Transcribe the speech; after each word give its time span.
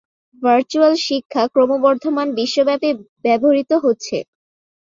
Virtual 0.41 0.93
শিক্ষা 1.05 1.43
ক্রমবর্ধমান 1.53 2.27
বিশ্বব্যাপী 2.37 2.89
ব্যবহৃত 3.25 3.71
হচ্ছে। 3.83 4.17